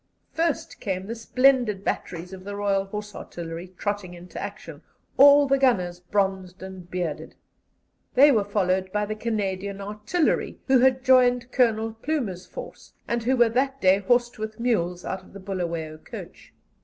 First 0.33 0.79
came 0.79 1.05
the 1.05 1.13
splendid 1.13 1.83
batteries 1.83 2.33
of 2.33 2.43
the 2.43 2.55
Royal 2.55 2.85
Horse 2.85 3.13
Artillery 3.13 3.71
trotting 3.77 4.15
into 4.15 4.41
action, 4.41 4.81
all 5.15 5.47
the 5.47 5.59
gunners 5.59 5.99
bronzed 5.99 6.63
and 6.63 6.89
bearded. 6.89 7.35
They 8.15 8.31
were 8.31 8.43
followed 8.43 8.91
by 8.91 9.05
the 9.05 9.13
Canadian 9.13 9.79
Artillery, 9.79 10.57
who 10.65 10.79
had 10.79 11.03
joined 11.05 11.51
Colonel 11.51 11.93
Plumer's 11.93 12.47
force, 12.47 12.93
and 13.07 13.21
who 13.21 13.37
were 13.37 13.49
that 13.49 13.79
day 13.79 13.99
horsed 13.99 14.39
with 14.39 14.59
mules 14.59 15.05
out 15.05 15.21
of 15.21 15.33
the 15.33 15.39
Bulawayo 15.39 15.99
coach. 15.99 16.51